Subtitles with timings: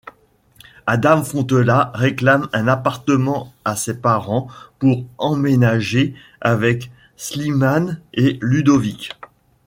[0.87, 4.47] Adam Fontella réclame un appartement à ses parents
[4.79, 9.11] pour emménager avec Slimane et Ludovic.